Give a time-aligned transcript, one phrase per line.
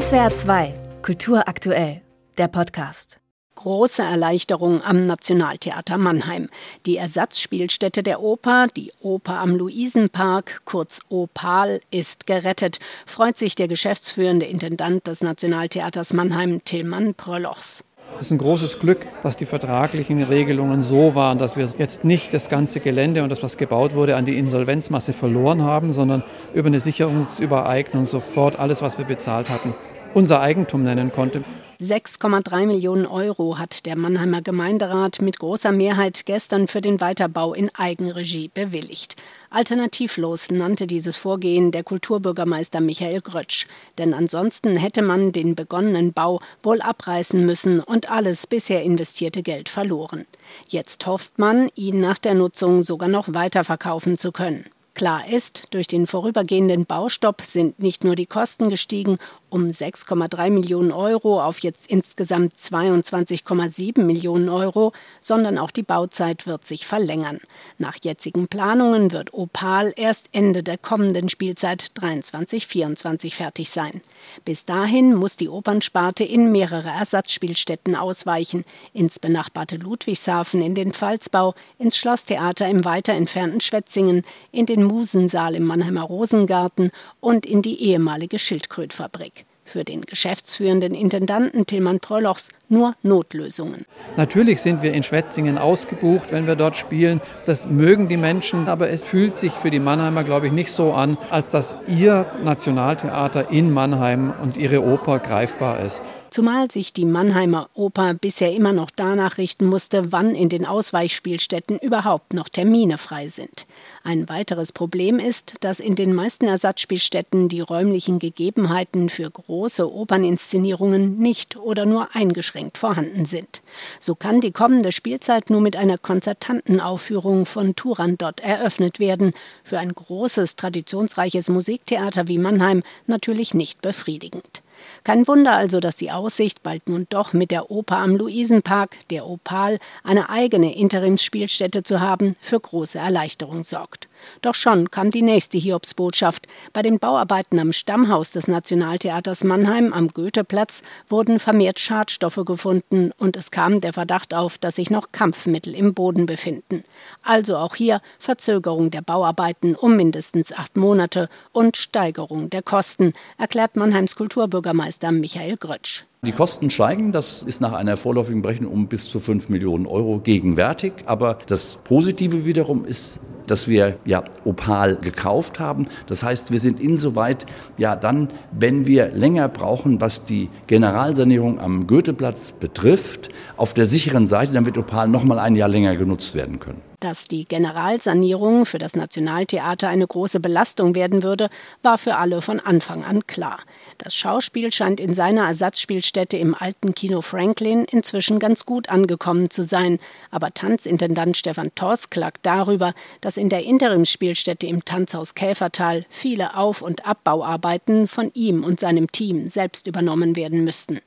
[0.00, 2.02] SWR 2, Kultur aktuell,
[2.36, 3.20] der Podcast.
[3.54, 6.48] Große Erleichterung am Nationaltheater Mannheim.
[6.84, 13.68] Die Ersatzspielstätte der Oper, die Oper am Luisenpark, kurz Opal, ist gerettet, freut sich der
[13.68, 17.84] geschäftsführende Intendant des Nationaltheaters Mannheim, Tillmann Prölochs.
[18.18, 22.32] Es ist ein großes Glück, dass die vertraglichen Regelungen so waren, dass wir jetzt nicht
[22.32, 26.22] das ganze Gelände und das, was gebaut wurde, an die Insolvenzmasse verloren haben, sondern
[26.54, 29.74] über eine Sicherungsübereignung sofort alles, was wir bezahlt hatten,
[30.14, 31.42] unser Eigentum nennen konnte.
[31.80, 37.74] 6,3 Millionen Euro hat der Mannheimer Gemeinderat mit großer Mehrheit gestern für den Weiterbau in
[37.74, 39.16] Eigenregie bewilligt.
[39.50, 43.66] Alternativlos nannte dieses Vorgehen der Kulturbürgermeister Michael Grötsch.
[43.98, 49.68] Denn ansonsten hätte man den begonnenen Bau wohl abreißen müssen und alles bisher investierte Geld
[49.68, 50.26] verloren.
[50.68, 54.64] Jetzt hofft man, ihn nach der Nutzung sogar noch weiterverkaufen zu können.
[54.94, 59.18] Klar ist, durch den vorübergehenden Baustopp sind nicht nur die Kosten gestiegen
[59.54, 66.64] um 6,3 Millionen Euro auf jetzt insgesamt 22,7 Millionen Euro, sondern auch die Bauzeit wird
[66.64, 67.38] sich verlängern.
[67.78, 74.00] Nach jetzigen Planungen wird Opal erst Ende der kommenden Spielzeit 23-24 fertig sein.
[74.44, 81.54] Bis dahin muss die Opernsparte in mehrere Ersatzspielstätten ausweichen, ins benachbarte Ludwigshafen in den Pfalzbau,
[81.78, 86.90] ins Schlosstheater im weiter entfernten Schwetzingen, in den Musensaal im Mannheimer Rosengarten
[87.20, 89.43] und in die ehemalige Schildkrötfabrik.
[89.64, 93.86] Für den geschäftsführenden Intendanten Tilman Prölochs nur Notlösungen.
[94.16, 97.20] Natürlich sind wir in Schwetzingen ausgebucht, wenn wir dort spielen.
[97.46, 100.92] Das mögen die Menschen, aber es fühlt sich für die Mannheimer, glaube ich, nicht so
[100.92, 106.02] an, als dass ihr Nationaltheater in Mannheim und ihre Oper greifbar ist
[106.34, 111.78] zumal sich die Mannheimer Oper bisher immer noch danach richten musste, wann in den Ausweichspielstätten
[111.78, 113.66] überhaupt noch Termine frei sind.
[114.02, 121.18] Ein weiteres Problem ist, dass in den meisten Ersatzspielstätten die räumlichen Gegebenheiten für große Operninszenierungen
[121.18, 123.62] nicht oder nur eingeschränkt vorhanden sind.
[124.00, 129.78] So kann die kommende Spielzeit nur mit einer konzertanten Aufführung von Turandot eröffnet werden, für
[129.78, 134.64] ein großes, traditionsreiches Musiktheater wie Mannheim natürlich nicht befriedigend.
[135.04, 139.26] Kein Wunder also, dass die Aussicht, bald nun doch mit der Oper am Luisenpark, der
[139.26, 144.08] Opal, eine eigene Interimsspielstätte zu haben, für große Erleichterung sorgt.
[144.42, 146.46] Doch schon kam die nächste Hiobsbotschaft.
[146.72, 153.36] Bei den Bauarbeiten am Stammhaus des Nationaltheaters Mannheim am Goetheplatz wurden vermehrt Schadstoffe gefunden und
[153.36, 156.84] es kam der Verdacht auf, dass sich noch Kampfmittel im Boden befinden.
[157.22, 163.76] Also auch hier Verzögerung der Bauarbeiten um mindestens acht Monate und Steigerung der Kosten, erklärt
[163.76, 166.04] Mannheims Kulturbürgermeister Michael Grötsch.
[166.24, 170.20] Die Kosten steigen, das ist nach einer vorläufigen Berechnung um bis zu 5 Millionen Euro
[170.20, 170.94] gegenwärtig.
[171.04, 175.86] Aber das Positive wiederum ist, dass wir ja Opal gekauft haben.
[176.06, 177.46] Das heißt, wir sind insoweit
[177.78, 184.26] ja dann, wenn wir länger brauchen, was die Generalsanierung am Goetheplatz betrifft, auf der sicheren
[184.26, 186.80] Seite, dann wird Opal noch mal ein Jahr länger genutzt werden können.
[187.04, 191.50] Dass die Generalsanierung für das Nationaltheater eine große Belastung werden würde,
[191.82, 193.60] war für alle von Anfang an klar.
[193.98, 199.62] Das Schauspiel scheint in seiner Ersatzspielstätte im alten Kino Franklin inzwischen ganz gut angekommen zu
[199.62, 199.98] sein.
[200.30, 202.94] Aber Tanzintendant Stefan Tors klagt darüber,
[203.34, 209.10] dass in der Interimsspielstätte im Tanzhaus Käfertal viele Auf- und Abbauarbeiten von ihm und seinem
[209.10, 211.00] Team selbst übernommen werden müssten.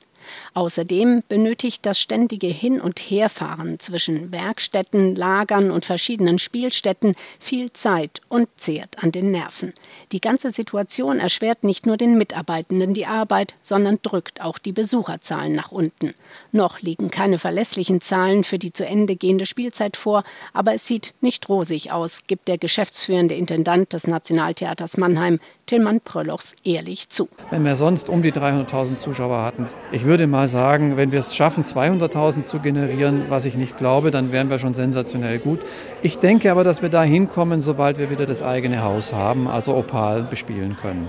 [0.54, 8.20] Außerdem benötigt das ständige Hin- und Herfahren zwischen Werkstätten, Lagern und verschiedenen Spielstätten viel Zeit
[8.28, 9.72] und zehrt an den Nerven.
[10.12, 15.52] Die ganze Situation erschwert nicht nur den Mitarbeitenden die Arbeit, sondern drückt auch die Besucherzahlen
[15.52, 16.14] nach unten.
[16.52, 21.14] Noch liegen keine verlässlichen Zahlen für die zu Ende gehende Spielzeit vor, aber es sieht
[21.20, 27.28] nicht rosig aus, gibt der geschäftsführende Intendant des Nationaltheaters Mannheim, Tillmann Pröllochs, ehrlich zu.
[27.50, 31.36] Wenn wir sonst um die 300.000 Zuschauer hatten, ich würde mal sagen, wenn wir es
[31.36, 35.60] schaffen, 200.000 zu generieren, was ich nicht glaube, dann wären wir schon sensationell gut.
[36.02, 39.76] Ich denke aber, dass wir da hinkommen, sobald wir wieder das eigene Haus haben, also
[39.76, 41.08] Opal bespielen können.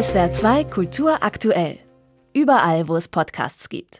[0.00, 1.78] SWR 2 Kultur aktuell.
[2.32, 3.92] Überall, wo es Podcasts gibt.